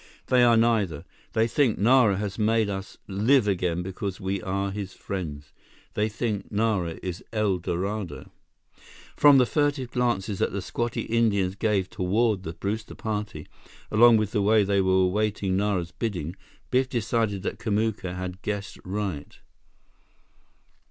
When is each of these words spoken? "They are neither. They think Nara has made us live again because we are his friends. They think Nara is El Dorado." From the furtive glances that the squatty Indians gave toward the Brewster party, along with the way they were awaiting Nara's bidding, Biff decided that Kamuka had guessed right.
"They 0.29 0.43
are 0.43 0.57
neither. 0.57 1.05
They 1.33 1.45
think 1.47 1.77
Nara 1.77 2.17
has 2.17 2.39
made 2.39 2.71
us 2.71 2.97
live 3.07 3.47
again 3.47 3.83
because 3.83 4.19
we 4.19 4.41
are 4.41 4.71
his 4.71 4.93
friends. 4.93 5.53
They 5.93 6.09
think 6.09 6.51
Nara 6.51 6.97
is 7.03 7.23
El 7.31 7.59
Dorado." 7.59 8.31
From 9.15 9.37
the 9.37 9.45
furtive 9.45 9.91
glances 9.91 10.39
that 10.39 10.51
the 10.53 10.61
squatty 10.63 11.01
Indians 11.03 11.53
gave 11.53 11.87
toward 11.87 12.41
the 12.41 12.53
Brewster 12.53 12.95
party, 12.95 13.45
along 13.91 14.17
with 14.17 14.31
the 14.31 14.41
way 14.41 14.63
they 14.63 14.81
were 14.81 15.03
awaiting 15.03 15.55
Nara's 15.55 15.91
bidding, 15.91 16.35
Biff 16.71 16.89
decided 16.89 17.43
that 17.43 17.59
Kamuka 17.59 18.15
had 18.15 18.41
guessed 18.41 18.79
right. 18.83 19.37